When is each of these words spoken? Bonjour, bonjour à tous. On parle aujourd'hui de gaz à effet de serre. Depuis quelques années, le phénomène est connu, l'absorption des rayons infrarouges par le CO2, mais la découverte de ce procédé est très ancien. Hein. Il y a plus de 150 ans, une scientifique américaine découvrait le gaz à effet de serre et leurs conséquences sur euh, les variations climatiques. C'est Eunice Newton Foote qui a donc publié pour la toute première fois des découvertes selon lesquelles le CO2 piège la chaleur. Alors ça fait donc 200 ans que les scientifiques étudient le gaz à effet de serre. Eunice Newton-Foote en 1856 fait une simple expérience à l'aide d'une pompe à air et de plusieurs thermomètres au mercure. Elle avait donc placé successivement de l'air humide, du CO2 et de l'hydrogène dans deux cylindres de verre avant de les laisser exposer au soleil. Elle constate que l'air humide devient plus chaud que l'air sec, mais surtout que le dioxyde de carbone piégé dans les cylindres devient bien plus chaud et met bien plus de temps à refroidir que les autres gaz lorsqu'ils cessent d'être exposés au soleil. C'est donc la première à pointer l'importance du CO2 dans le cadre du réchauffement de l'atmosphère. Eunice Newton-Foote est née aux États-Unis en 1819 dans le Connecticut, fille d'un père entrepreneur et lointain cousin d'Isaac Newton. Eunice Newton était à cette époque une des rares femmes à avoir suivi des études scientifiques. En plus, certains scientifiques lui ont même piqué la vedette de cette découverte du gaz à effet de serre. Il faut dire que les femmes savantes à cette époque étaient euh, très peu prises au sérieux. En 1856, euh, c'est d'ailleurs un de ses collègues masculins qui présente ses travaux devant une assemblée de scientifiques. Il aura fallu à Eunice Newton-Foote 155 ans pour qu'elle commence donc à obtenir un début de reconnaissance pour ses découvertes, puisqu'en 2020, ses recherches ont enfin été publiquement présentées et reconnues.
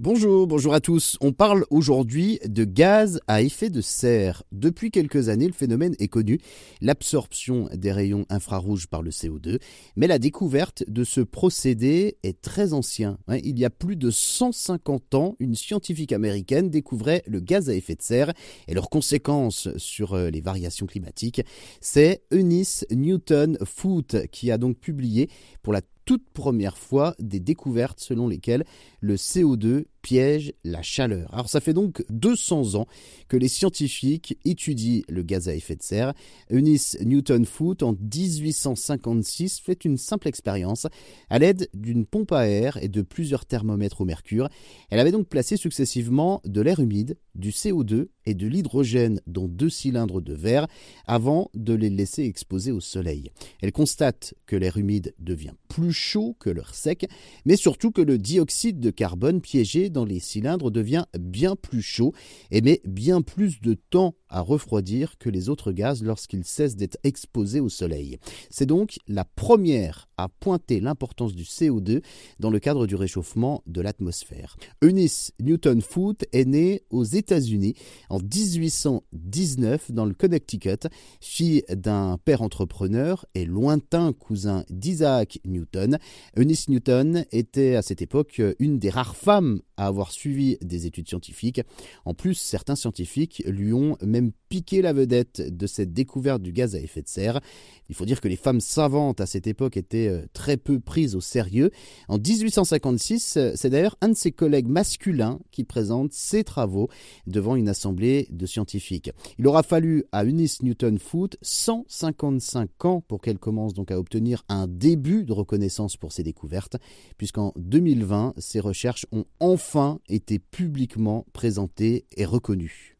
Bonjour, 0.00 0.46
bonjour 0.46 0.74
à 0.74 0.80
tous. 0.80 1.16
On 1.20 1.32
parle 1.32 1.64
aujourd'hui 1.70 2.38
de 2.44 2.62
gaz 2.62 3.18
à 3.26 3.42
effet 3.42 3.68
de 3.68 3.80
serre. 3.80 4.44
Depuis 4.52 4.92
quelques 4.92 5.28
années, 5.28 5.48
le 5.48 5.52
phénomène 5.52 5.96
est 5.98 6.06
connu, 6.06 6.38
l'absorption 6.80 7.68
des 7.74 7.90
rayons 7.90 8.24
infrarouges 8.28 8.86
par 8.86 9.02
le 9.02 9.10
CO2, 9.10 9.58
mais 9.96 10.06
la 10.06 10.20
découverte 10.20 10.84
de 10.86 11.02
ce 11.02 11.20
procédé 11.20 12.16
est 12.22 12.40
très 12.40 12.74
ancien. 12.74 13.18
Hein. 13.26 13.38
Il 13.42 13.58
y 13.58 13.64
a 13.64 13.70
plus 13.70 13.96
de 13.96 14.12
150 14.12 15.16
ans, 15.16 15.34
une 15.40 15.56
scientifique 15.56 16.12
américaine 16.12 16.70
découvrait 16.70 17.24
le 17.26 17.40
gaz 17.40 17.68
à 17.68 17.74
effet 17.74 17.96
de 17.96 18.02
serre 18.02 18.32
et 18.68 18.74
leurs 18.74 18.90
conséquences 18.90 19.68
sur 19.78 20.14
euh, 20.14 20.30
les 20.30 20.40
variations 20.40 20.86
climatiques. 20.86 21.42
C'est 21.80 22.22
Eunice 22.30 22.86
Newton 22.92 23.58
Foote 23.64 24.28
qui 24.30 24.52
a 24.52 24.58
donc 24.58 24.78
publié 24.78 25.28
pour 25.64 25.72
la 25.72 25.80
toute 26.08 26.30
première 26.30 26.78
fois 26.78 27.14
des 27.18 27.38
découvertes 27.38 28.00
selon 28.00 28.28
lesquelles 28.28 28.64
le 29.00 29.16
CO2 29.16 29.84
piège 30.02 30.52
la 30.64 30.82
chaleur. 30.82 31.32
Alors 31.32 31.48
ça 31.48 31.60
fait 31.60 31.72
donc 31.72 32.04
200 32.10 32.74
ans 32.74 32.86
que 33.28 33.36
les 33.36 33.48
scientifiques 33.48 34.38
étudient 34.44 35.02
le 35.08 35.22
gaz 35.22 35.48
à 35.48 35.54
effet 35.54 35.76
de 35.76 35.82
serre. 35.82 36.14
Eunice 36.50 36.96
Newton-Foote 37.00 37.82
en 37.82 37.92
1856 37.92 39.60
fait 39.60 39.84
une 39.84 39.96
simple 39.98 40.28
expérience 40.28 40.86
à 41.30 41.38
l'aide 41.38 41.68
d'une 41.74 42.06
pompe 42.06 42.32
à 42.32 42.48
air 42.48 42.78
et 42.82 42.88
de 42.88 43.02
plusieurs 43.02 43.44
thermomètres 43.44 44.00
au 44.00 44.04
mercure. 44.04 44.48
Elle 44.90 45.00
avait 45.00 45.12
donc 45.12 45.28
placé 45.28 45.56
successivement 45.56 46.40
de 46.44 46.60
l'air 46.60 46.80
humide, 46.80 47.16
du 47.34 47.50
CO2 47.50 48.08
et 48.26 48.34
de 48.34 48.46
l'hydrogène 48.46 49.20
dans 49.26 49.46
deux 49.46 49.70
cylindres 49.70 50.20
de 50.20 50.34
verre 50.34 50.66
avant 51.06 51.50
de 51.54 51.72
les 51.74 51.90
laisser 51.90 52.24
exposer 52.24 52.72
au 52.72 52.80
soleil. 52.80 53.30
Elle 53.62 53.72
constate 53.72 54.34
que 54.46 54.56
l'air 54.56 54.76
humide 54.76 55.14
devient 55.18 55.54
plus 55.68 55.92
chaud 55.92 56.36
que 56.38 56.50
l'air 56.50 56.74
sec, 56.74 57.08
mais 57.44 57.56
surtout 57.56 57.90
que 57.90 58.02
le 58.02 58.18
dioxyde 58.18 58.80
de 58.80 58.90
carbone 58.90 59.40
piégé 59.40 59.87
dans 59.90 60.04
les 60.04 60.20
cylindres 60.20 60.70
devient 60.70 61.04
bien 61.18 61.56
plus 61.56 61.82
chaud 61.82 62.12
et 62.50 62.60
met 62.60 62.80
bien 62.84 63.22
plus 63.22 63.60
de 63.60 63.74
temps 63.74 64.14
à 64.28 64.40
refroidir 64.40 65.18
que 65.18 65.30
les 65.30 65.48
autres 65.48 65.72
gaz 65.72 66.02
lorsqu'ils 66.02 66.44
cessent 66.44 66.76
d'être 66.76 66.98
exposés 67.04 67.60
au 67.60 67.68
soleil. 67.68 68.18
C'est 68.50 68.66
donc 68.66 68.98
la 69.06 69.24
première 69.24 70.08
à 70.16 70.28
pointer 70.28 70.80
l'importance 70.80 71.34
du 71.34 71.44
CO2 71.44 72.02
dans 72.40 72.50
le 72.50 72.58
cadre 72.58 72.86
du 72.86 72.96
réchauffement 72.96 73.62
de 73.66 73.80
l'atmosphère. 73.80 74.56
Eunice 74.82 75.32
Newton-Foote 75.40 76.24
est 76.32 76.44
née 76.44 76.82
aux 76.90 77.04
États-Unis 77.04 77.74
en 78.10 78.18
1819 78.18 79.92
dans 79.92 80.04
le 80.04 80.14
Connecticut, 80.14 80.88
fille 81.20 81.62
d'un 81.70 82.18
père 82.22 82.42
entrepreneur 82.42 83.24
et 83.34 83.44
lointain 83.44 84.12
cousin 84.12 84.64
d'Isaac 84.68 85.38
Newton. 85.44 85.98
Eunice 86.36 86.68
Newton 86.68 87.24
était 87.30 87.76
à 87.76 87.82
cette 87.82 88.02
époque 88.02 88.42
une 88.58 88.78
des 88.78 88.90
rares 88.90 89.16
femmes 89.16 89.60
à 89.78 89.86
avoir 89.86 90.12
suivi 90.12 90.58
des 90.60 90.86
études 90.86 91.08
scientifiques. 91.08 91.62
En 92.04 92.12
plus, 92.12 92.34
certains 92.34 92.76
scientifiques 92.76 93.42
lui 93.46 93.72
ont 93.72 93.96
même 94.02 94.32
piqué 94.48 94.82
la 94.82 94.92
vedette 94.92 95.56
de 95.56 95.66
cette 95.66 95.92
découverte 95.92 96.42
du 96.42 96.52
gaz 96.52 96.74
à 96.74 96.80
effet 96.80 97.02
de 97.02 97.08
serre. 97.08 97.40
Il 97.88 97.94
faut 97.94 98.04
dire 98.04 98.20
que 98.20 98.28
les 98.28 98.36
femmes 98.36 98.60
savantes 98.60 99.20
à 99.20 99.26
cette 99.26 99.46
époque 99.46 99.76
étaient 99.76 100.08
euh, 100.08 100.26
très 100.32 100.56
peu 100.56 100.80
prises 100.80 101.14
au 101.14 101.20
sérieux. 101.20 101.70
En 102.08 102.18
1856, 102.18 103.36
euh, 103.36 103.52
c'est 103.54 103.70
d'ailleurs 103.70 103.96
un 104.00 104.08
de 104.08 104.14
ses 104.14 104.32
collègues 104.32 104.68
masculins 104.68 105.38
qui 105.50 105.64
présente 105.64 106.12
ses 106.12 106.44
travaux 106.44 106.88
devant 107.26 107.56
une 107.56 107.68
assemblée 107.68 108.26
de 108.30 108.46
scientifiques. 108.46 109.10
Il 109.38 109.46
aura 109.46 109.62
fallu 109.62 110.04
à 110.12 110.24
Eunice 110.24 110.62
Newton-Foote 110.62 111.36
155 111.42 112.84
ans 112.84 113.00
pour 113.06 113.20
qu'elle 113.20 113.38
commence 113.38 113.74
donc 113.74 113.90
à 113.90 113.98
obtenir 113.98 114.44
un 114.48 114.66
début 114.66 115.24
de 115.24 115.32
reconnaissance 115.32 115.96
pour 115.96 116.12
ses 116.12 116.22
découvertes, 116.22 116.76
puisqu'en 117.16 117.52
2020, 117.56 118.34
ses 118.38 118.60
recherches 118.60 119.06
ont 119.12 119.24
enfin 119.40 119.67
été 120.08 120.38
publiquement 120.38 121.26
présentées 121.32 122.06
et 122.16 122.24
reconnues. 122.24 122.97